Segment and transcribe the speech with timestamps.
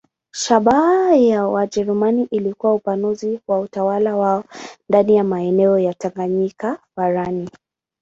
[0.31, 4.43] Shabaha ya Wajerumani ilikuwa upanuzi wa utawala wao
[4.89, 7.49] ndani ya maeneo ya Tanganyika barani.